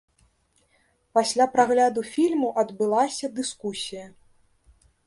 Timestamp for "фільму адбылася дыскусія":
2.15-4.05